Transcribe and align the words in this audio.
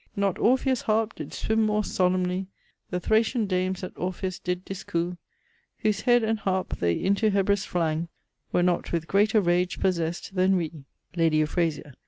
'Not 0.15 0.39
Orpheus' 0.39 0.81
harp 0.81 1.13
did 1.13 1.31
swimme 1.31 1.63
more 1.63 1.83
solempnely! 1.83 2.47
The 2.89 2.99
Thracian 2.99 3.45
dames 3.45 3.81
that 3.81 3.95
Orpheus 3.95 4.39
did 4.39 4.65
discoup, 4.65 5.15
Whose 5.83 6.01
head 6.01 6.23
and 6.23 6.39
harpe 6.39 6.79
they 6.79 6.99
into 6.99 7.29
Hebrus 7.29 7.65
flang, 7.67 8.07
Were 8.51 8.63
not 8.63 8.91
with 8.91 9.07
greater 9.07 9.41
rage 9.41 9.79
possest, 9.79 10.33
then 10.33 10.55
we!' 10.55 10.85
_Lady 11.15 11.33
Euphrasia. 11.35 11.93